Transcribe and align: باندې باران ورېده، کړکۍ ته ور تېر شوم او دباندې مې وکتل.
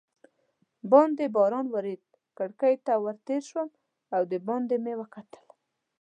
باندې 0.91 1.25
باران 1.35 1.65
ورېده، 1.75 2.07
کړکۍ 2.37 2.75
ته 2.85 2.93
ور 3.03 3.15
تېر 3.27 3.41
شوم 3.49 3.69
او 4.15 4.21
دباندې 4.31 4.77
مې 4.83 4.93
وکتل. 5.01 5.45